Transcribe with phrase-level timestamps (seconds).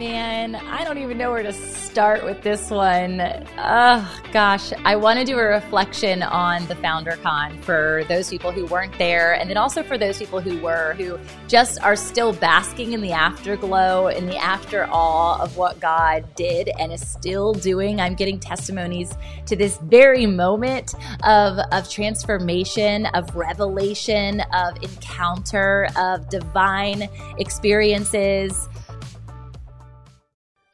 [0.00, 3.20] Man, I don't even know where to start with this one.
[3.58, 4.72] Oh, gosh.
[4.86, 9.34] I want to do a reflection on the FounderCon for those people who weren't there,
[9.34, 11.18] and then also for those people who were, who
[11.48, 16.70] just are still basking in the afterglow, in the after awe of what God did
[16.78, 18.00] and is still doing.
[18.00, 19.12] I'm getting testimonies
[19.44, 20.94] to this very moment
[21.24, 28.66] of, of transformation, of revelation, of encounter, of divine experiences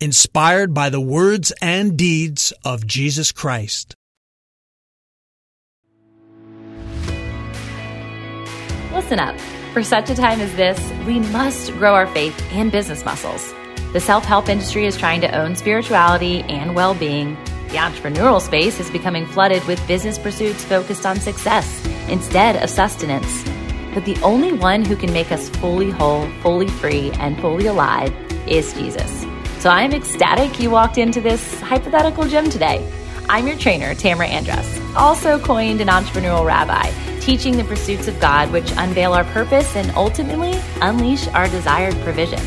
[0.00, 3.94] inspired by the words and deeds of Jesus Christ.
[8.92, 9.38] Listen up.
[9.72, 13.52] For such a time as this, we must grow our faith and business muscles.
[13.92, 17.34] The self help industry is trying to own spirituality and well being.
[17.68, 23.44] The entrepreneurial space is becoming flooded with business pursuits focused on success instead of sustenance.
[23.92, 28.14] But the only one who can make us fully whole, fully free, and fully alive
[28.48, 29.26] is Jesus.
[29.66, 32.88] So I'm ecstatic you walked into this hypothetical gym today.
[33.28, 36.88] I'm your trainer, Tamra Andress, also coined an entrepreneurial rabbi,
[37.18, 42.38] teaching the pursuits of God which unveil our purpose and ultimately unleash our desired provision.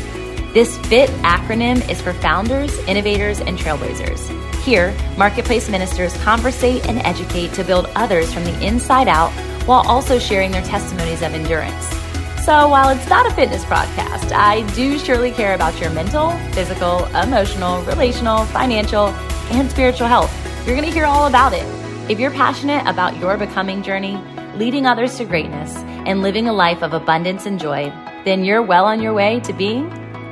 [0.54, 4.26] This FIT acronym is for founders, innovators, and trailblazers.
[4.62, 9.30] Here, marketplace ministers conversate and educate to build others from the inside out
[9.66, 11.99] while also sharing their testimonies of endurance.
[12.44, 17.04] So while it's not a fitness podcast, I do surely care about your mental, physical,
[17.14, 19.08] emotional, relational, financial,
[19.50, 20.34] and spiritual health.
[20.66, 21.66] You're going to hear all about it.
[22.10, 24.16] If you're passionate about your becoming journey,
[24.56, 27.92] leading others to greatness, and living a life of abundance and joy,
[28.24, 29.90] then you're well on your way to being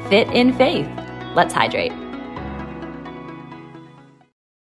[0.09, 0.89] fit in faith.
[1.35, 1.93] Let's hydrate.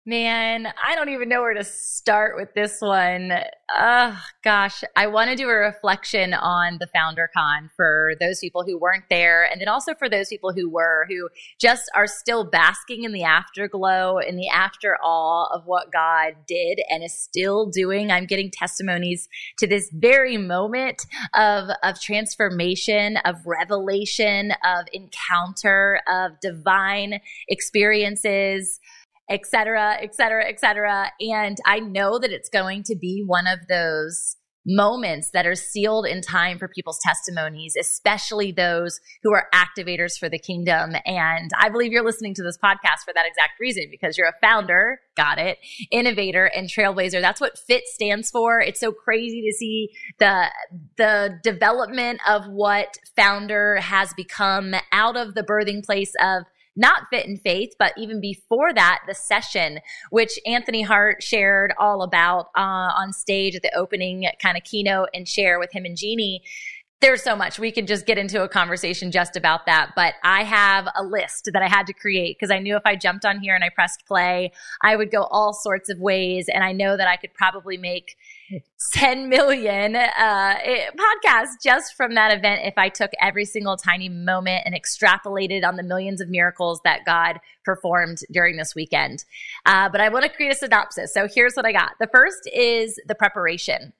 [0.09, 3.31] Man, I don't even know where to start with this one.
[3.71, 4.83] Oh, gosh.
[4.95, 9.43] I want to do a reflection on the FounderCon for those people who weren't there,
[9.43, 13.21] and then also for those people who were, who just are still basking in the
[13.21, 18.09] afterglow, in the after awe of what God did and is still doing.
[18.09, 21.05] I'm getting testimonies to this very moment
[21.35, 28.79] of, of transformation, of revelation, of encounter, of divine experiences
[29.29, 31.11] et cetera, et cetera, et cetera.
[31.19, 34.35] And I know that it's going to be one of those
[34.65, 40.29] moments that are sealed in time for people's testimonies, especially those who are activators for
[40.29, 40.95] the kingdom.
[41.05, 44.35] And I believe you're listening to this podcast for that exact reason because you're a
[44.41, 45.57] founder, got it,
[45.91, 47.21] innovator and trailblazer.
[47.21, 48.59] That's what FIT stands for.
[48.59, 50.51] It's so crazy to see the
[50.97, 56.43] the development of what founder has become out of the birthing place of
[56.79, 59.79] not fit in faith, but even before that, the session,
[60.09, 62.61] which Anthony Hart shared all about uh,
[62.95, 66.41] on stage at the opening kind of keynote and share with him and Jeannie
[67.01, 67.57] there's so much.
[67.57, 69.91] We could just get into a conversation just about that.
[69.95, 72.95] But I have a list that I had to create because I knew if I
[72.95, 74.51] jumped on here and I pressed play,
[74.83, 76.49] I would go all sorts of ways.
[76.53, 78.17] And I know that I could probably make
[78.93, 84.63] 10 million uh, podcasts just from that event if I took every single tiny moment
[84.65, 89.23] and extrapolated on the millions of miracles that God performed during this weekend.
[89.65, 91.13] Uh, but I want to create a synopsis.
[91.13, 91.91] So here's what I got.
[91.99, 93.93] The first is the preparation.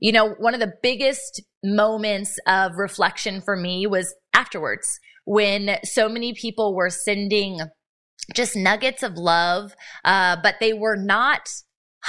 [0.00, 6.08] You know, one of the biggest moments of reflection for me was afterwards when so
[6.08, 7.60] many people were sending
[8.34, 9.74] just nuggets of love,
[10.04, 11.48] uh, but they were not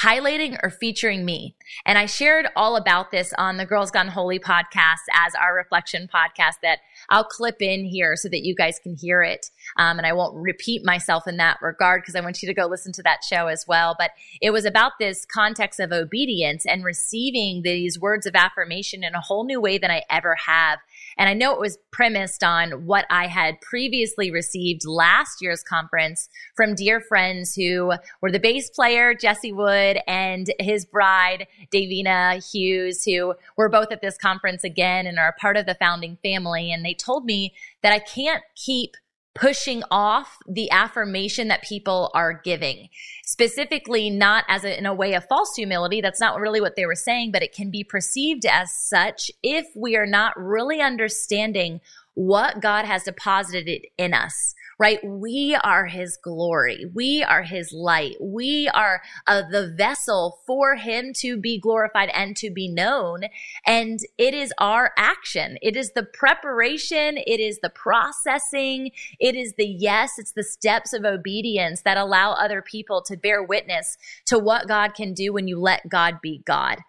[0.01, 1.55] highlighting or featuring me.
[1.85, 6.09] And I shared all about this on the Girls Gone Holy podcast as our reflection
[6.13, 9.49] podcast that I'll clip in here so that you guys can hear it.
[9.77, 12.65] Um, and I won't repeat myself in that regard because I want you to go
[12.65, 13.95] listen to that show as well.
[13.97, 14.11] But
[14.41, 19.21] it was about this context of obedience and receiving these words of affirmation in a
[19.21, 20.79] whole new way than I ever have.
[21.17, 26.27] And I know it was premised on what I had previously received last year's conference
[26.55, 33.03] from dear friends who were the bass player, Jesse Wood, and his bride, Davina Hughes,
[33.03, 36.71] who were both at this conference again and are part of the founding family.
[36.71, 38.95] And they told me that I can't keep
[39.35, 42.87] pushing off the affirmation that people are giving.
[43.25, 45.99] Specifically, not as a, in a way of false humility.
[45.99, 49.67] That's not really what they were saying, but it can be perceived as such if
[49.75, 51.81] we are not really understanding
[52.13, 54.99] what God has deposited in us right?
[55.03, 56.85] We are his glory.
[56.93, 58.17] We are his light.
[58.19, 63.21] We are uh, the vessel for him to be glorified and to be known.
[63.65, 65.57] And it is our action.
[65.61, 67.17] It is the preparation.
[67.17, 68.91] It is the processing.
[69.19, 70.13] It is the yes.
[70.17, 74.93] It's the steps of obedience that allow other people to bear witness to what God
[74.93, 76.79] can do when you let God be God.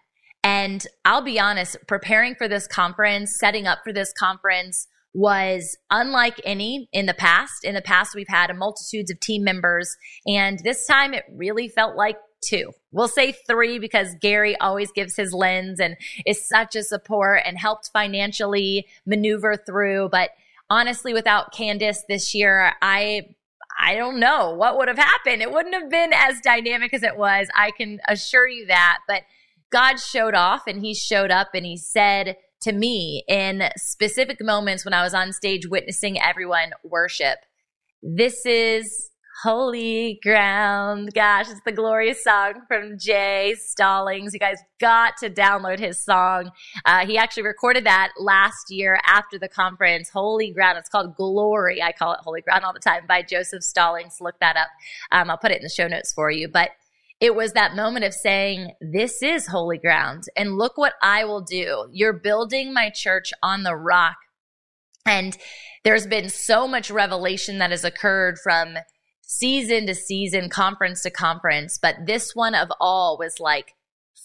[0.43, 4.87] And I'll be honest, preparing for this conference, setting up for this conference,
[5.17, 7.63] was unlike any in the past.
[7.63, 9.97] In the past, we've had a multitudes of team members,
[10.27, 12.71] and this time it really felt like two.
[12.91, 15.97] We'll say three because Gary always gives his lens and
[16.27, 20.09] is such a support and helped financially maneuver through.
[20.11, 20.29] But
[20.69, 23.29] honestly, without Candace this year, I
[23.79, 25.41] I don't know what would have happened.
[25.41, 27.47] It wouldn't have been as dynamic as it was.
[27.55, 28.99] I can assure you that.
[29.07, 29.23] But
[29.71, 34.85] God showed off and he showed up and he said, to me in specific moments
[34.85, 37.39] when I was on stage witnessing everyone worship.
[38.01, 39.09] This is
[39.43, 41.13] holy ground.
[41.13, 44.33] Gosh, it's the glorious song from Jay Stallings.
[44.33, 46.51] You guys got to download his song.
[46.85, 50.09] Uh, he actually recorded that last year after the conference.
[50.09, 50.79] Holy ground.
[50.79, 51.83] It's called Glory.
[51.83, 54.17] I call it Holy Ground all the time by Joseph Stallings.
[54.19, 54.69] Look that up.
[55.11, 56.47] Um, I'll put it in the show notes for you.
[56.47, 56.71] But
[57.19, 61.41] it was that moment of saying, This is holy ground, and look what I will
[61.41, 61.87] do.
[61.91, 64.17] You're building my church on the rock.
[65.05, 65.37] And
[65.83, 68.75] there's been so much revelation that has occurred from
[69.21, 73.73] season to season, conference to conference, but this one of all was like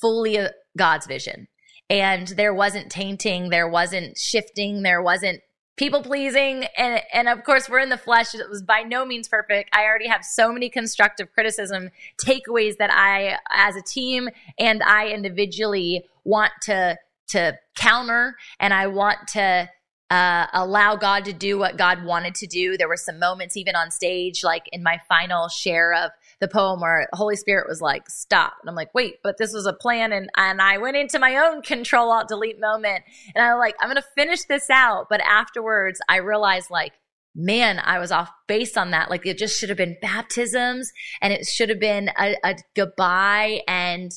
[0.00, 0.38] fully
[0.76, 1.48] God's vision.
[1.88, 5.40] And there wasn't tainting, there wasn't shifting, there wasn't
[5.76, 9.28] people pleasing and and of course we're in the flesh it was by no means
[9.28, 11.90] perfect i already have so many constructive criticism
[12.22, 14.28] takeaways that i as a team
[14.58, 16.96] and i individually want to
[17.26, 19.68] to counter and i want to
[20.10, 22.76] uh, allow God to do what God wanted to do.
[22.76, 26.10] There were some moments, even on stage, like in my final share of
[26.42, 28.54] the poem where Holy Spirit was like, stop.
[28.60, 30.12] And I'm like, wait, but this was a plan.
[30.12, 33.04] And, and I went into my own control alt delete moment.
[33.36, 35.06] And I was like, I'm going to finish this out.
[35.08, 36.94] But afterwards, I realized like,
[37.36, 39.08] man, I was off base on that.
[39.08, 40.90] Like it just should have been baptisms
[41.22, 43.60] and it should have been a, a goodbye.
[43.68, 44.10] And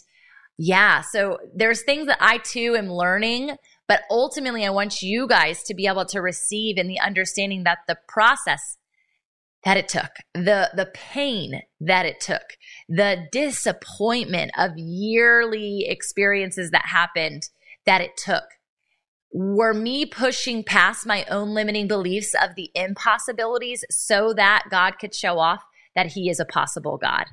[0.57, 3.55] yeah, so there's things that I too am learning.
[3.87, 7.79] But ultimately, I want you guys to be able to receive in the understanding that
[7.87, 8.77] the process
[9.65, 12.55] that it took, the, the pain that it took,
[12.87, 17.49] the disappointment of yearly experiences that happened
[17.85, 18.43] that it took
[19.33, 25.13] were me pushing past my own limiting beliefs of the impossibilities so that God could
[25.13, 25.61] show off
[25.95, 27.25] that he is a possible God.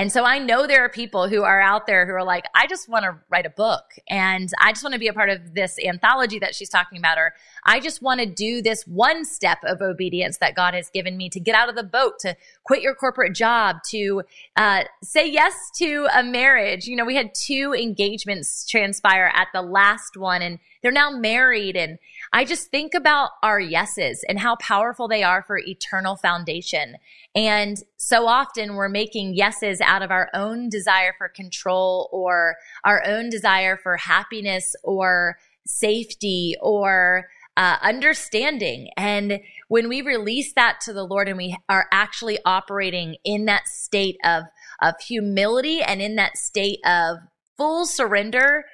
[0.00, 2.66] And so I know there are people who are out there who are like, I
[2.66, 5.52] just want to write a book and I just want to be a part of
[5.52, 7.34] this anthology that she's talking about, or
[7.66, 11.28] I just want to do this one step of obedience that God has given me
[11.28, 14.22] to get out of the boat, to quit your corporate job, to
[14.56, 16.86] uh, say yes to a marriage.
[16.86, 21.76] You know, we had two engagements transpire at the last one and they're now married.
[21.76, 21.98] And
[22.32, 26.96] I just think about our yeses and how powerful they are for eternal foundation.
[27.34, 33.04] And so often we're making yeses out of our own desire for control or our
[33.04, 38.90] own desire for happiness or safety or uh, understanding.
[38.96, 43.66] And when we release that to the Lord and we are actually operating in that
[43.66, 44.44] state of,
[44.80, 47.18] of humility and in that state of
[47.56, 48.64] full surrender,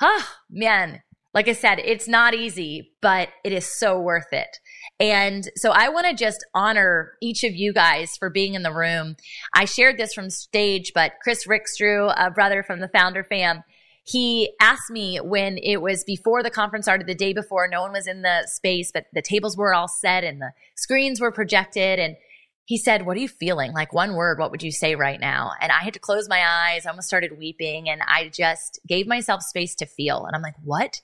[0.00, 1.02] huh, man,
[1.36, 4.58] like I said, it's not easy, but it is so worth it.
[4.98, 8.72] And so I want to just honor each of you guys for being in the
[8.72, 9.16] room.
[9.54, 13.64] I shared this from stage, but Chris Rickstrew, a brother from the founder fam,
[14.02, 17.92] he asked me when it was before the conference started, the day before, no one
[17.92, 21.98] was in the space, but the tables were all set and the screens were projected.
[21.98, 22.16] And
[22.64, 23.74] he said, What are you feeling?
[23.74, 25.50] Like one word, what would you say right now?
[25.60, 26.86] And I had to close my eyes.
[26.86, 30.24] I almost started weeping and I just gave myself space to feel.
[30.24, 31.02] And I'm like, What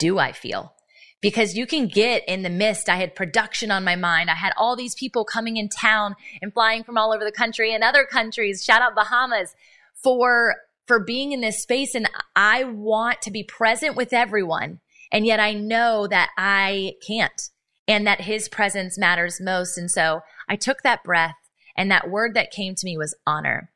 [0.00, 0.74] do I feel?
[1.20, 2.88] Because you can get in the mist.
[2.88, 4.30] I had production on my mind.
[4.30, 7.72] I had all these people coming in town and flying from all over the country
[7.72, 8.64] and other countries.
[8.64, 9.54] Shout out Bahamas
[9.94, 10.56] for
[10.88, 14.80] for being in this space and I want to be present with everyone.
[15.12, 17.50] And yet I know that I can't
[17.86, 19.78] and that his presence matters most.
[19.78, 21.36] And so I took that breath
[21.76, 23.70] and that word that came to me was honor.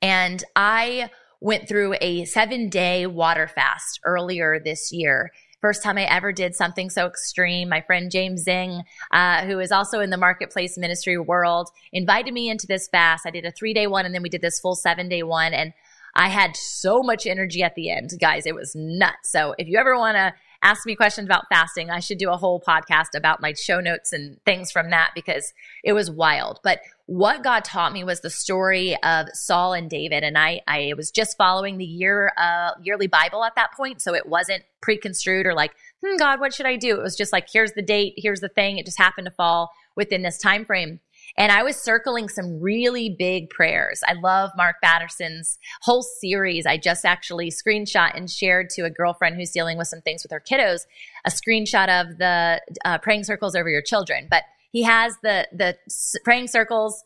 [0.00, 1.10] And I
[1.40, 5.32] went through a seven day water fast earlier this year.
[5.60, 7.68] First time I ever did something so extreme.
[7.68, 12.48] My friend James Zing, uh, who is also in the marketplace ministry world, invited me
[12.48, 13.26] into this fast.
[13.26, 15.52] I did a three day one and then we did this full seven day one.
[15.52, 15.74] And
[16.14, 18.46] I had so much energy at the end, guys.
[18.46, 19.30] It was nuts.
[19.30, 22.36] So if you ever want to ask me questions about fasting, I should do a
[22.36, 25.52] whole podcast about my show notes and things from that because
[25.84, 26.60] it was wild.
[26.62, 30.22] But what God taught me was the story of Saul and David.
[30.22, 34.00] And I, I was just following the year, uh, yearly Bible at that point.
[34.00, 35.72] So it wasn't pre-construed or like,
[36.04, 36.98] hmm, God, what should I do?
[36.98, 38.14] It was just like, here's the date.
[38.16, 38.78] Here's the thing.
[38.78, 41.00] It just happened to fall within this time frame.
[41.36, 44.02] And I was circling some really big prayers.
[44.06, 46.66] I love Mark Batterson's whole series.
[46.66, 50.32] I just actually screenshot and shared to a girlfriend who's dealing with some things with
[50.32, 50.82] her kiddos
[51.24, 54.26] a screenshot of the uh, praying circles over your children.
[54.30, 55.76] But he has the the
[56.24, 57.02] praying circles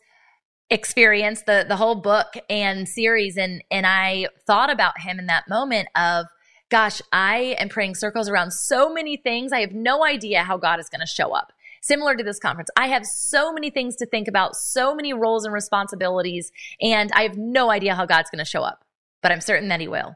[0.69, 5.47] experience, the the whole book and series, and and I thought about him in that
[5.49, 6.25] moment of
[6.69, 9.51] gosh, I am praying circles around so many things.
[9.51, 11.51] I have no idea how God is going to show up
[11.85, 12.69] similar to this conference.
[12.75, 16.51] I have so many things to think about, so many roles and responsibilities,
[16.81, 18.83] and I have no idea how God's going to show up,
[19.21, 20.15] but I'm certain that He will.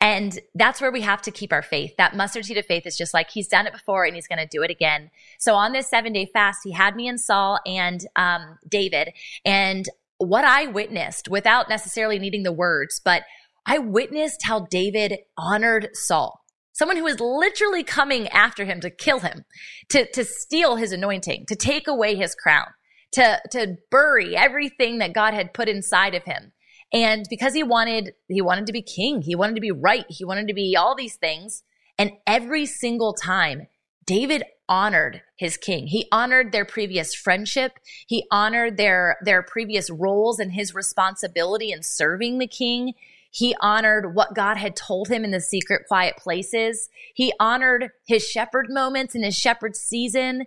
[0.00, 1.94] And that's where we have to keep our faith.
[1.96, 4.40] That mustard seed of faith is just like he's done it before and he's going
[4.40, 5.10] to do it again.
[5.38, 9.12] So on this seven day fast, he had me and Saul and um, David.
[9.44, 9.88] And
[10.18, 13.22] what I witnessed without necessarily needing the words, but
[13.66, 16.41] I witnessed how David honored Saul
[16.72, 19.44] someone who is literally coming after him to kill him,
[19.90, 22.66] to, to steal his anointing, to take away his crown,
[23.12, 26.52] to, to bury everything that God had put inside of him.
[26.92, 30.24] And because he wanted, he wanted to be king, he wanted to be right, he
[30.24, 31.62] wanted to be all these things.
[31.98, 33.68] And every single time,
[34.04, 35.86] David honored his king.
[35.86, 37.78] He honored their previous friendship.
[38.06, 42.94] He honored their, their previous roles and his responsibility in serving the king.
[43.34, 46.90] He honored what God had told him in the secret, quiet places.
[47.14, 50.44] He honored his shepherd moments and his shepherd season.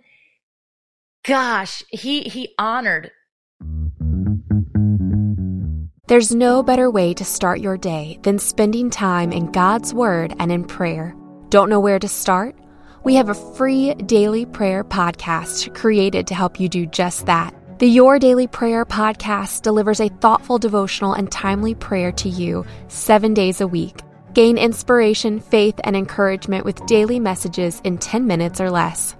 [1.24, 3.10] Gosh, he, he honored.
[6.06, 10.52] There's no better way to start your day than spending time in God's Word and
[10.52, 11.16] in prayer.
[11.48, 12.54] Don't know where to start?
[13.02, 17.52] We have a free daily prayer podcast created to help you do just that.
[17.78, 23.34] The Your Daily Prayer podcast delivers a thoughtful devotional and timely prayer to you seven
[23.34, 24.00] days a week.
[24.32, 29.14] Gain inspiration, faith, and encouragement with daily messages in 10 minutes or less.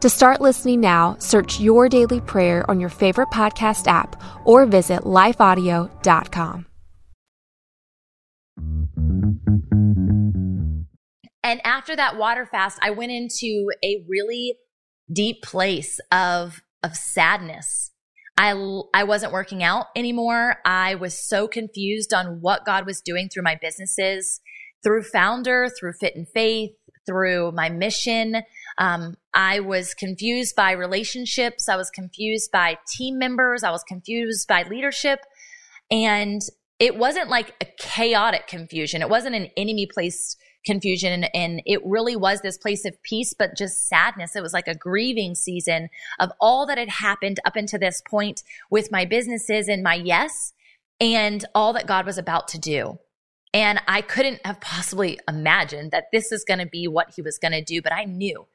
[0.00, 5.02] To start listening now, search Your Daily Prayer on your favorite podcast app or visit
[5.02, 6.66] lifeaudio.com.
[11.44, 14.56] And after that water fast, I went into a really
[15.12, 17.92] deep place of, of sadness
[18.38, 18.52] I,
[18.94, 20.56] I wasn't working out anymore.
[20.64, 24.40] I was so confused on what God was doing through my businesses,
[24.82, 26.72] through Founder, through Fit and Faith,
[27.06, 28.42] through my mission.
[28.78, 31.68] Um, I was confused by relationships.
[31.68, 33.62] I was confused by team members.
[33.62, 35.20] I was confused by leadership.
[35.90, 36.40] And
[36.78, 39.02] it wasn't like a chaotic confusion.
[39.02, 41.24] It wasn't an enemy placed confusion.
[41.24, 44.36] And it really was this place of peace, but just sadness.
[44.36, 45.88] It was like a grieving season
[46.18, 50.52] of all that had happened up until this point with my businesses and my yes
[51.00, 52.98] and all that God was about to do.
[53.52, 57.38] And I couldn't have possibly imagined that this is going to be what he was
[57.38, 58.46] going to do, but I knew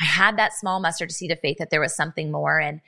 [0.00, 2.58] I had that small mustard seed of faith that there was something more.
[2.60, 2.80] And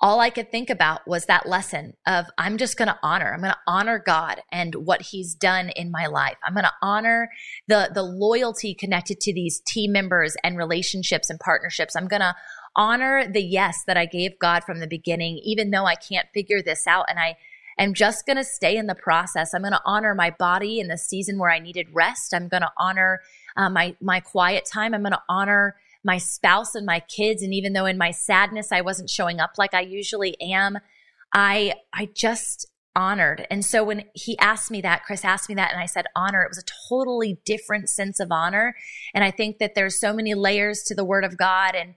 [0.00, 3.32] all I could think about was that lesson of I'm just going to honor.
[3.32, 6.36] I'm going to honor God and what he's done in my life.
[6.44, 7.30] I'm going to honor
[7.66, 11.96] the the loyalty connected to these team members and relationships and partnerships.
[11.96, 12.36] I'm going to
[12.74, 16.60] honor the yes that I gave God from the beginning even though I can't figure
[16.60, 17.36] this out and I
[17.78, 19.54] am just going to stay in the process.
[19.54, 22.34] I'm going to honor my body in the season where I needed rest.
[22.34, 23.20] I'm going to honor
[23.56, 24.92] uh, my my quiet time.
[24.92, 27.42] I'm going to honor my spouse and my kids.
[27.42, 30.78] And even though in my sadness I wasn't showing up like I usually am,
[31.34, 33.46] I I just honored.
[33.50, 36.42] And so when he asked me that, Chris asked me that, and I said honor,
[36.42, 38.74] it was a totally different sense of honor.
[39.12, 41.74] And I think that there's so many layers to the word of God.
[41.74, 41.94] And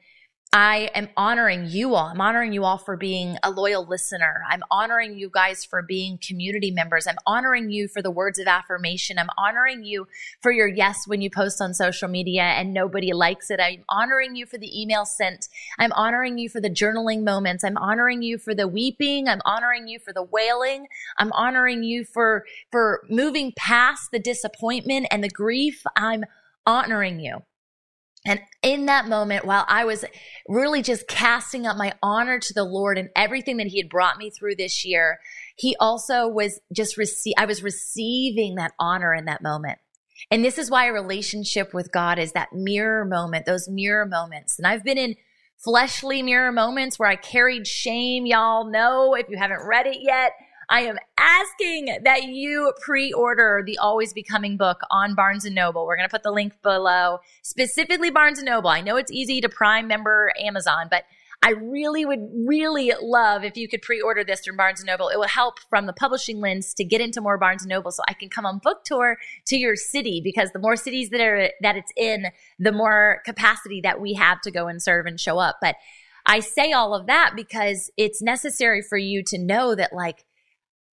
[0.51, 2.07] I am honoring you all.
[2.07, 4.41] I'm honoring you all for being a loyal listener.
[4.49, 7.05] I'm honoring you guys for being community members.
[7.05, 9.19] I'm honoring you for the words of affirmation.
[9.19, 10.07] I'm honoring you
[10.41, 13.59] for your yes when you post on social media and nobody likes it.
[13.59, 15.49] I'm honoring you for the email sent.
[15.77, 17.63] I'm honoring you for the journaling moments.
[17.63, 19.27] I'm honoring you for the weeping.
[19.27, 20.87] I'm honoring you for the wailing.
[21.19, 25.83] I'm honoring you for, for moving past the disappointment and the grief.
[25.95, 26.23] I'm
[26.65, 27.43] honoring you.
[28.29, 30.05] And in that moment, while I was
[30.47, 34.19] really just casting up my honor to the Lord and everything that He had brought
[34.19, 35.19] me through this year,
[35.55, 37.33] He also was just receive.
[37.39, 39.79] I was receiving that honor in that moment.
[40.29, 44.59] And this is why a relationship with God is that mirror moment, those mirror moments.
[44.59, 45.15] And I've been in
[45.57, 48.27] fleshly mirror moments where I carried shame.
[48.27, 50.33] Y'all know if you haven't read it yet,
[50.71, 55.87] I am asking that you pre-order the Always Becoming book on Barnes and Noble.
[55.87, 58.69] We're going to put the link below, specifically Barnes and Noble.
[58.69, 61.05] I know it's easy to Prime member Amazon, but
[61.41, 65.09] I really would really love if you could pre-order this through Barnes and Noble.
[65.09, 68.03] It will help from the publishing lens to get into more Barnes and Noble so
[68.07, 71.49] I can come on book tour to your city because the more cities that are
[71.61, 72.27] that it's in,
[72.59, 75.57] the more capacity that we have to go and serve and show up.
[75.61, 75.77] But
[76.27, 80.25] I say all of that because it's necessary for you to know that like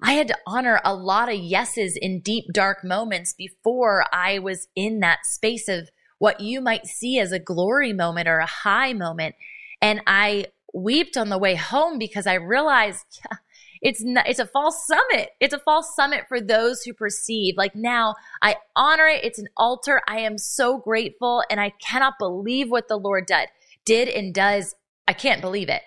[0.02, 4.68] I had to honor a lot of yeses in deep, dark moments before I was
[4.76, 5.88] in that space of
[6.18, 9.34] what you might see as a glory moment or a high moment.
[9.80, 13.38] And I wept on the way home because I realized yeah,
[13.82, 15.30] it's not, it's a false summit.
[15.40, 17.56] It's a false summit for those who perceive.
[17.56, 19.24] Like now, I honor it.
[19.24, 20.02] It's an altar.
[20.08, 23.48] I am so grateful, and I cannot believe what the Lord did,
[23.84, 24.74] did and does.
[25.08, 25.82] I can't believe it.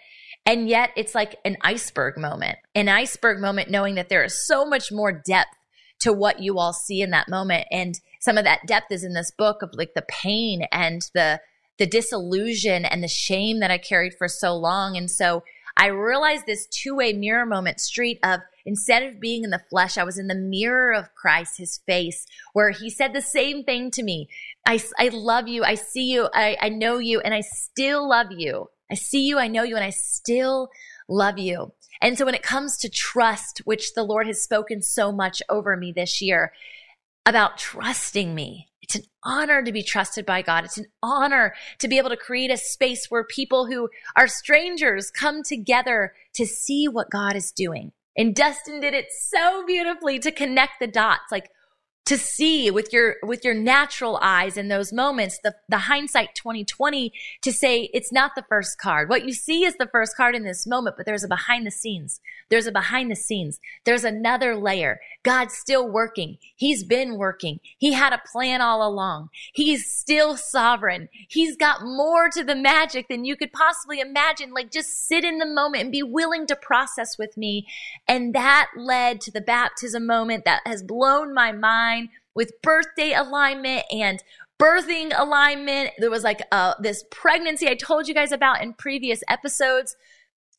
[0.50, 4.66] And yet it's like an iceberg moment, an iceberg moment, knowing that there is so
[4.66, 5.54] much more depth
[6.00, 7.68] to what you all see in that moment.
[7.70, 11.40] And some of that depth is in this book of like the pain and the,
[11.78, 14.98] the disillusion and the shame that I carried for so long.
[14.98, 15.44] And so
[15.78, 20.00] I realized this two way mirror moment street of instead of being in the flesh,
[20.00, 23.92] I was in the mirror of Christ, his face, where he said the same thing
[23.92, 24.30] to me.
[24.68, 25.64] I, I love you.
[25.64, 26.28] I see you.
[26.34, 28.70] I, I know you and I still love you.
[28.92, 30.70] I see you, I know you, and I still
[31.08, 31.74] love you.
[32.02, 35.76] And so when it comes to trust, which the Lord has spoken so much over
[35.76, 36.54] me this year
[37.26, 40.66] about trusting me, it's an honor to be trusted by God.
[40.66, 45.12] It's an honor to be able to create a space where people who are strangers
[45.12, 47.92] come together to see what God is doing.
[48.18, 51.32] And Dustin did it so beautifully to connect the dots.
[51.32, 51.52] Like,
[52.10, 57.14] to see with your with your natural eyes in those moments the the hindsight 2020
[57.44, 59.10] to say it's not the first card.
[59.10, 61.72] What you see is the first card in this moment but there's a behind the
[61.72, 62.20] scenes.
[62.50, 63.60] There's a behind the scenes.
[63.86, 65.00] There's another layer.
[65.22, 66.40] God's still working.
[66.56, 67.60] He's been working.
[67.78, 69.30] He had a plan all along.
[69.54, 71.10] He's still sovereign.
[71.28, 74.52] He's got more to the magic than you could possibly imagine.
[74.52, 77.68] Like just sit in the moment and be willing to process with me.
[78.08, 81.99] And that led to the baptism moment that has blown my mind
[82.36, 84.22] with birthday alignment and
[84.62, 85.92] birthing alignment.
[85.98, 89.96] There was like uh, this pregnancy I told you guys about in previous episodes.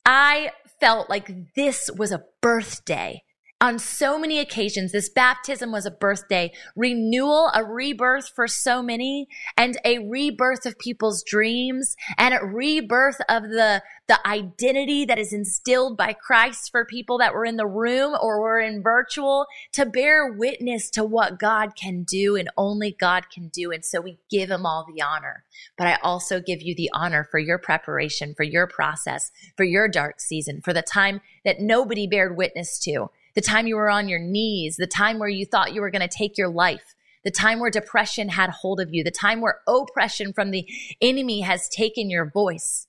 [0.05, 3.23] I felt like this was a birthday
[3.61, 9.29] on so many occasions, this baptism was a birthday, renewal, a rebirth for so many,
[9.55, 15.35] and a rebirth of people's dreams, and a rebirth of the, the identity that is
[15.35, 19.85] instilled by Christ for people that were in the room or were in virtual to
[19.85, 23.71] bear witness to what God can do and only God can do.
[23.73, 25.45] And so we give him all the honor.
[25.77, 29.87] But I also give you the honor for your preparation, for your process, for your
[29.87, 34.09] dark season, for the time that nobody bared witness to the time you were on
[34.09, 37.31] your knees, the time where you thought you were going to take your life, the
[37.31, 40.67] time where depression had hold of you, the time where oppression from the
[41.01, 42.87] enemy has taken your voice.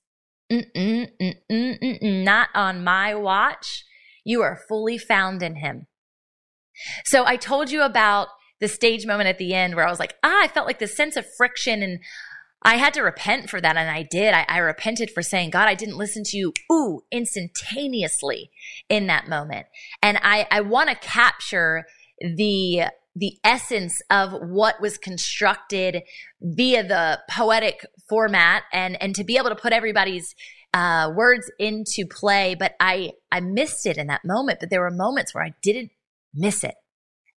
[0.50, 3.84] Mm-mm, mm-mm, mm-mm, not on my watch.
[4.24, 5.86] You are fully found in him.
[7.04, 8.28] So I told you about
[8.60, 10.96] the stage moment at the end where I was like, ah, I felt like this
[10.96, 11.98] sense of friction and
[12.64, 14.34] I had to repent for that, and I did.
[14.34, 18.50] I, I, repented for saying, God, I didn't listen to you, ooh, instantaneously
[18.88, 19.66] in that moment.
[20.00, 21.86] And I, I want to capture
[22.20, 26.02] the the essence of what was constructed
[26.40, 30.34] via the poetic format and and to be able to put everybody's
[30.72, 34.90] uh, words into play but i i missed it in that moment but there were
[34.90, 35.90] moments where i didn't
[36.32, 36.74] miss it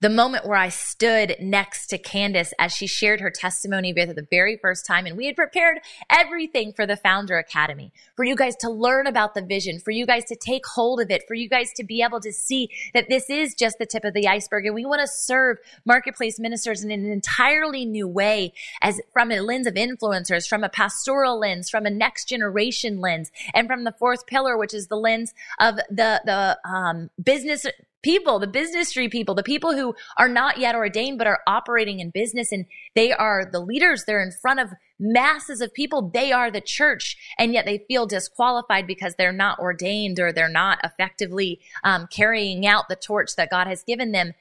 [0.05, 4.27] the moment where I stood next to Candace as she shared her testimony for the
[4.31, 5.07] very first time.
[5.07, 5.79] And we had prepared
[6.11, 10.05] everything for the Founder Academy, for you guys to learn about the vision, for you
[10.05, 13.09] guys to take hold of it, for you guys to be able to see that
[13.09, 14.67] this is just the tip of the iceberg.
[14.67, 19.41] And we want to serve marketplace ministers in an entirely new way as from a
[19.41, 23.95] lens of influencers, from a pastoral lens, from a next generation lens, and from the
[23.99, 27.65] fourth pillar, which is the lens of the, the, um, business
[28.05, 31.99] people, the business street people, the people who are not yet ordained but are operating
[31.99, 34.05] in business and they are the leaders.
[34.05, 36.11] They're in front of masses of people.
[36.13, 40.49] They are the church and yet they feel disqualified because they're not ordained or they're
[40.49, 44.35] not effectively um, carrying out the torch that God has given them.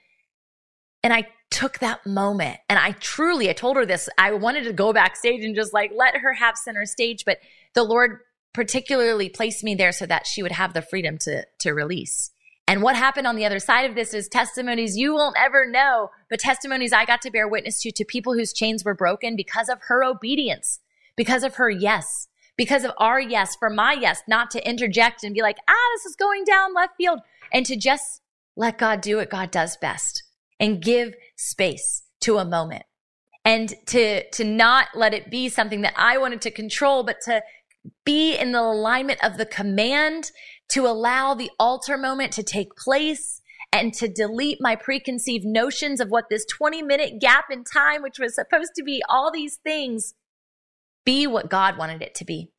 [1.02, 4.10] And I took that moment and I truly, I told her this.
[4.17, 7.39] I wanted to go backstage and just like let her have center stage, but
[7.73, 8.19] the Lord
[8.54, 12.32] particularly placed me there so that she would have the freedom to, to release.
[12.67, 16.10] And what happened on the other side of this is testimonies you won't ever know,
[16.30, 19.69] but testimonies I got to bear witness to to people whose chains were broken because
[19.69, 20.80] of her obedience,
[21.17, 25.34] because of her yes, because of our yes, for my yes, not to interject and
[25.34, 27.19] be like, ah, this is going down left field,
[27.52, 28.21] and to just
[28.56, 30.23] let God do what God does best
[30.60, 32.84] and give space to a moment.
[33.43, 37.43] And to to not let it be something that I wanted to control, but to
[38.06, 40.32] be in the alignment of the command
[40.69, 46.10] to allow the altar moment to take place and to delete my preconceived notions of
[46.10, 50.13] what this 20 minute gap in time, which was supposed to be all these things,
[51.06, 52.52] be what God wanted it to be.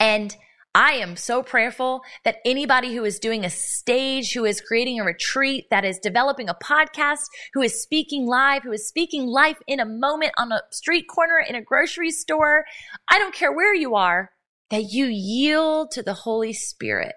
[0.00, 0.36] And
[0.74, 5.04] I am so prayerful that anybody who is doing a stage, who is creating a
[5.04, 7.24] retreat, that is developing a podcast,
[7.54, 11.38] who is speaking live, who is speaking life in a moment on a street corner,
[11.38, 12.66] in a grocery store,
[13.08, 14.32] I don't care where you are,
[14.70, 17.14] that you yield to the Holy Spirit.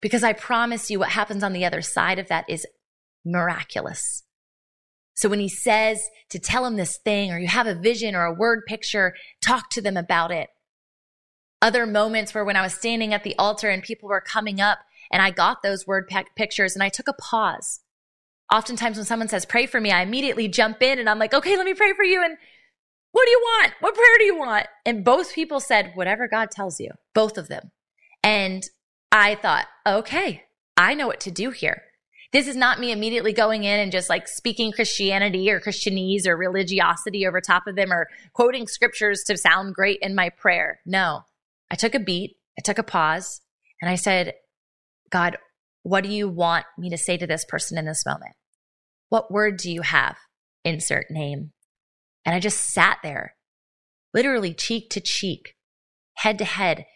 [0.00, 2.66] Because I promise you, what happens on the other side of that is
[3.24, 4.22] miraculous.
[5.14, 8.24] So when he says to tell him this thing, or you have a vision or
[8.24, 10.48] a word picture, talk to them about it.
[11.60, 14.78] Other moments where when I was standing at the altar and people were coming up
[15.10, 17.80] and I got those word pictures and I took a pause.
[18.52, 21.56] Oftentimes when someone says, pray for me, I immediately jump in and I'm like, okay,
[21.56, 22.22] let me pray for you.
[22.22, 22.36] And
[23.12, 23.72] what do you want?
[23.80, 24.66] What prayer do you want?
[24.84, 27.70] And both people said, whatever God tells you, both of them.
[28.22, 28.64] And
[29.10, 30.44] I thought, okay,
[30.76, 31.82] I know what to do here.
[32.30, 36.36] This is not me immediately going in and just like speaking Christianity or Christianese or
[36.36, 40.80] religiosity over top of them or quoting scriptures to sound great in my prayer.
[40.84, 41.22] No,
[41.70, 43.40] I took a beat, I took a pause,
[43.80, 44.34] and I said,
[45.10, 45.38] God,
[45.84, 48.34] what do you want me to say to this person in this moment?
[49.08, 50.18] What word do you have?
[50.64, 51.52] Insert name.
[52.24, 53.36] And I just sat there,
[54.12, 55.54] literally cheek to cheek,
[56.14, 56.86] head to head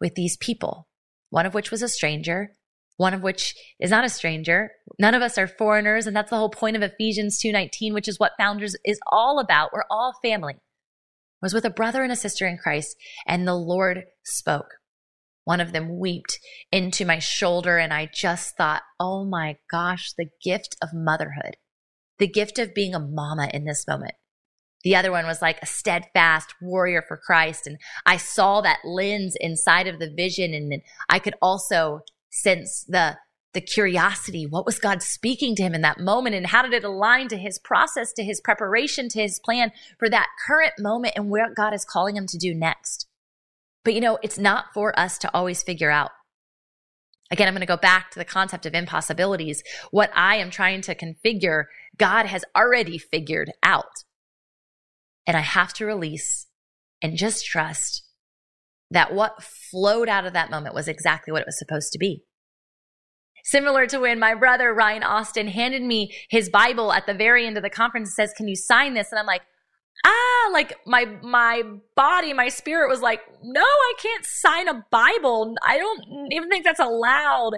[0.00, 0.88] with these people,
[1.30, 2.56] one of which was a stranger,
[2.96, 4.72] one of which is not a stranger.
[4.98, 8.18] None of us are foreigners, and that's the whole point of Ephesians 2:19, which is
[8.18, 9.72] what founders is all about.
[9.72, 10.54] We're all family.
[10.54, 14.74] I was with a brother and a sister in Christ, and the Lord spoke.
[15.44, 16.38] One of them wept
[16.70, 21.56] into my shoulder, and I just thought, oh my gosh, the gift of motherhood,
[22.18, 24.14] the gift of being a mama in this moment.
[24.82, 27.66] The other one was like a steadfast warrior for Christ.
[27.66, 30.54] And I saw that lens inside of the vision.
[30.54, 33.18] And I could also sense the,
[33.52, 34.46] the curiosity.
[34.46, 36.34] What was God speaking to him in that moment?
[36.34, 40.08] And how did it align to his process, to his preparation, to his plan for
[40.08, 43.06] that current moment and where God is calling him to do next?
[43.84, 46.10] But you know, it's not for us to always figure out.
[47.30, 49.62] Again, I'm going to go back to the concept of impossibilities.
[49.90, 51.64] What I am trying to configure,
[51.96, 54.04] God has already figured out.
[55.26, 56.46] And I have to release
[57.02, 58.04] and just trust
[58.90, 62.24] that what flowed out of that moment was exactly what it was supposed to be.
[63.44, 67.56] Similar to when my brother Ryan Austin handed me his Bible at the very end
[67.56, 69.10] of the conference and says, Can you sign this?
[69.10, 69.42] And I'm like,
[70.04, 71.62] ah, like my my
[71.96, 75.54] body, my spirit was like, no, I can't sign a Bible.
[75.66, 77.52] I don't even think that's allowed.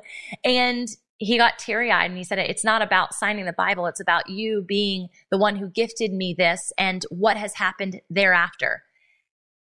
[0.45, 0.89] And
[1.23, 3.87] he got teary eyed and he said, It's not about signing the Bible.
[3.87, 8.83] It's about you being the one who gifted me this and what has happened thereafter.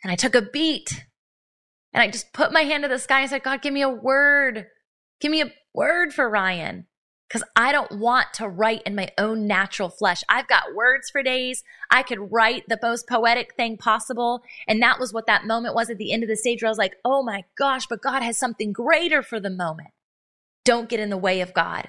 [0.03, 1.07] And I took a beat
[1.95, 3.89] and I just put my hand to the sky and said, God, give me a
[3.89, 4.67] word.
[5.19, 6.87] Give me a word for Ryan.
[7.27, 10.23] Because I don't want to write in my own natural flesh.
[10.29, 11.65] I've got words for days.
[11.91, 14.43] I could write the most poetic thing possible.
[14.69, 16.71] And that was what that moment was at the end of the stage where I
[16.71, 19.89] was like, oh my gosh, but God has something greater for the moment.
[20.67, 21.89] Don't get in the way of God.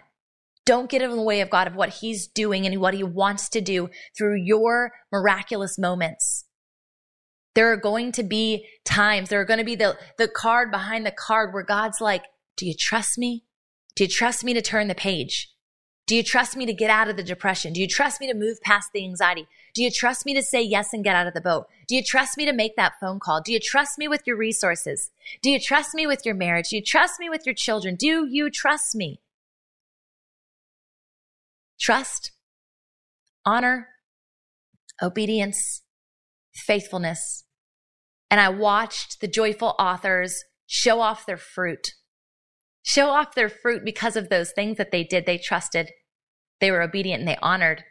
[0.63, 3.49] Don't get in the way of God of what He's doing and what He wants
[3.49, 6.45] to do through your miraculous moments.
[7.55, 11.07] There are going to be times, there are going to be the, the card behind
[11.07, 12.23] the card where God's like,
[12.55, 13.45] Do you trust me?
[13.95, 15.51] Do you trust me to turn the page?
[16.07, 17.73] Do you trust me to get out of the depression?
[17.73, 19.45] Do you trust me to move past the anxiety?
[19.73, 21.67] Do you trust me to say yes and get out of the boat?
[21.85, 23.41] Do you trust me to make that phone call?
[23.41, 25.11] Do you trust me with your resources?
[25.41, 26.69] Do you trust me with your marriage?
[26.69, 27.95] Do you trust me with your children?
[27.95, 29.19] Do you trust me?
[31.77, 32.31] Trust,
[33.45, 33.89] honor,
[35.03, 35.83] obedience,
[36.53, 37.43] faithfulness.
[38.31, 41.95] And I watched the joyful authors show off their fruit
[42.87, 45.25] show off their fruit because of those things that they did.
[45.25, 45.91] They trusted,
[46.61, 47.83] they were obedient, and they honored.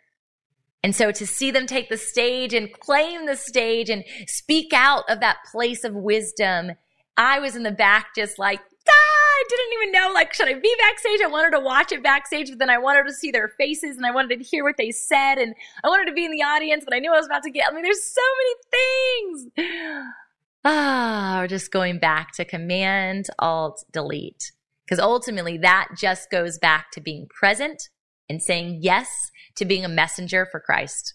[0.82, 5.04] And so to see them take the stage and claim the stage and speak out
[5.10, 6.72] of that place of wisdom,
[7.16, 10.54] I was in the back just like, ah, I didn't even know, like, should I
[10.54, 11.20] be backstage?
[11.22, 14.06] I wanted to watch it backstage, but then I wanted to see their faces and
[14.06, 15.54] I wanted to hear what they said and
[15.84, 17.66] I wanted to be in the audience, but I knew I was about to get,
[17.68, 20.12] I mean, there's so many things.
[20.68, 24.50] Ah, we're just going back to command, alt, delete.
[24.86, 27.88] Because ultimately, that just goes back to being present
[28.28, 29.08] and saying yes
[29.56, 31.14] to being a messenger for Christ.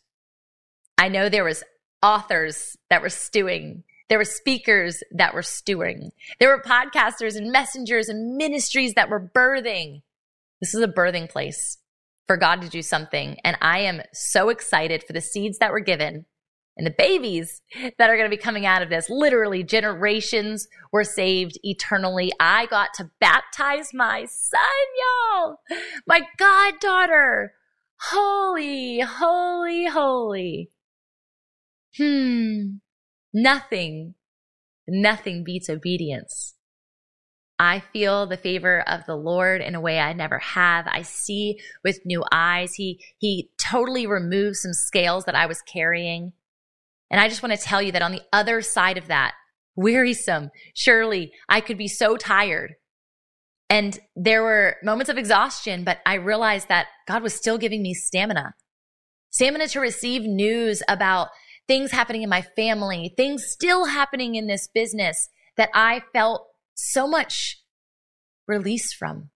[0.97, 1.63] I know there was
[2.03, 3.83] authors that were stewing.
[4.09, 6.11] There were speakers that were stewing.
[6.39, 10.01] There were podcasters and messengers and ministries that were birthing.
[10.59, 11.77] This is a birthing place
[12.27, 13.37] for God to do something.
[13.43, 16.25] And I am so excited for the seeds that were given
[16.77, 17.61] and the babies
[17.97, 19.09] that are going to be coming out of this.
[19.09, 22.31] Literally, generations were saved eternally.
[22.39, 24.61] I got to baptize my son,
[24.99, 25.57] y'all,
[26.07, 27.53] my goddaughter.
[28.09, 30.71] Holy, holy, holy.
[31.97, 32.77] Hmm.
[33.33, 34.15] Nothing,
[34.87, 36.55] nothing beats obedience.
[37.59, 40.87] I feel the favor of the Lord in a way I never have.
[40.87, 42.73] I see with new eyes.
[42.73, 46.33] He, he totally removes some scales that I was carrying.
[47.11, 49.33] And I just want to tell you that on the other side of that,
[49.75, 52.73] wearisome, surely I could be so tired.
[53.69, 57.93] And there were moments of exhaustion, but I realized that God was still giving me
[57.93, 58.53] stamina.
[59.29, 61.29] Stamina to receive news about
[61.67, 67.07] things happening in my family, things still happening in this business that I felt so
[67.07, 67.61] much
[68.47, 69.29] release from.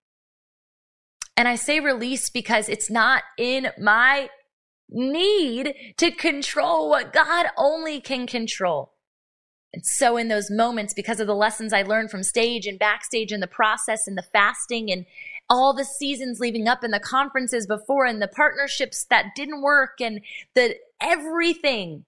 [1.38, 4.30] And I say release because it's not in my
[4.90, 8.94] need to control what God only can control.
[9.74, 13.34] And so, in those moments, because of the lessons I learned from stage and backstage
[13.34, 15.06] and the process and the fasting and
[15.50, 20.00] all the seasons leading up and the conferences before and the partnerships that didn't work
[20.00, 20.22] and
[20.56, 22.06] the everything,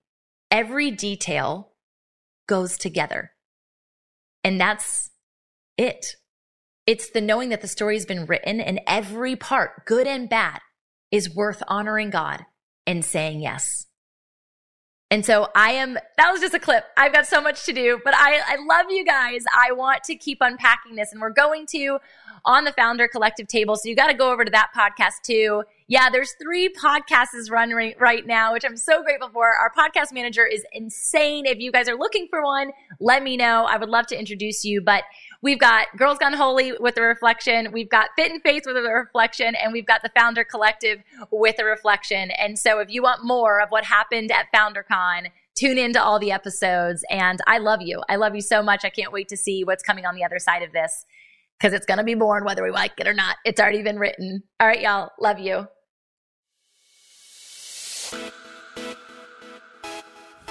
[0.50, 1.72] every detail
[2.48, 3.32] goes together.
[4.46, 5.12] And that's
[5.78, 6.16] it.
[6.86, 10.62] It's the knowing that the story's been written and every part, good and bad,
[11.12, 12.46] is worth honoring God
[12.88, 13.86] and saying yes.
[15.10, 16.84] And so I am, that was just a clip.
[16.98, 19.46] I've got so much to do, but I, I love you guys.
[19.56, 22.00] I want to keep unpacking this and we're going to
[22.44, 23.78] on the founder collective table.
[23.78, 25.64] So you got to go over to that podcast too.
[25.88, 29.50] Yeah, there's three podcasts running right now, which I'm so grateful for.
[29.54, 31.46] Our podcast manager is insane.
[31.46, 33.66] If you guys are looking for one, let me know.
[33.66, 35.04] I would love to introduce you, but
[35.42, 37.72] We've got Girls Gone Holy with a reflection.
[37.72, 39.56] We've got Fit and Faith with a reflection.
[39.56, 42.32] And we've got the Founder Collective with a reflection.
[42.32, 46.32] And so if you want more of what happened at FounderCon, tune into all the
[46.32, 47.04] episodes.
[47.10, 48.02] And I love you.
[48.10, 48.84] I love you so much.
[48.84, 51.06] I can't wait to see what's coming on the other side of this
[51.60, 53.38] because it's going to be born whether we like it or not.
[53.46, 54.44] It's already been written.
[54.60, 55.12] All right, y'all.
[55.20, 55.68] Love you.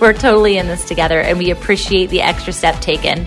[0.00, 3.26] we're totally in this together and we appreciate the extra step taken.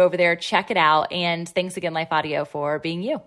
[0.00, 1.12] over there, check it out.
[1.12, 3.22] And thanks again, Life Audio, for being you.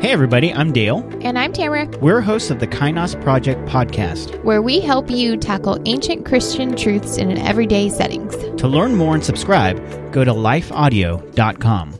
[0.00, 0.98] Hey, everybody, I'm Dale.
[1.22, 1.88] And I'm Tamara.
[2.00, 7.16] We're hosts of the Kainos Project podcast, where we help you tackle ancient Christian truths
[7.16, 8.36] in an everyday settings.
[8.60, 9.78] To learn more and subscribe,
[10.12, 11.98] go to lifeaudio.com.